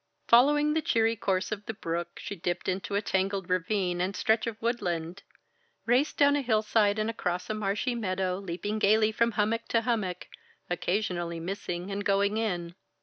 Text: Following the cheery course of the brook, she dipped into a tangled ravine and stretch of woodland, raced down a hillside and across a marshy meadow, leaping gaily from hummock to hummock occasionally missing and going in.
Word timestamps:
Following 0.29 0.73
the 0.73 0.81
cheery 0.81 1.15
course 1.15 1.51
of 1.51 1.67
the 1.67 1.75
brook, 1.75 2.17
she 2.17 2.35
dipped 2.35 2.67
into 2.67 2.95
a 2.95 3.03
tangled 3.03 3.51
ravine 3.51 4.01
and 4.01 4.15
stretch 4.15 4.47
of 4.47 4.59
woodland, 4.59 5.21
raced 5.85 6.17
down 6.17 6.35
a 6.35 6.41
hillside 6.41 6.97
and 6.97 7.07
across 7.07 7.51
a 7.51 7.53
marshy 7.53 7.93
meadow, 7.93 8.39
leaping 8.39 8.79
gaily 8.79 9.11
from 9.11 9.33
hummock 9.33 9.67
to 9.67 9.81
hummock 9.81 10.27
occasionally 10.71 11.39
missing 11.39 11.91
and 11.91 12.03
going 12.03 12.37
in. 12.37 12.73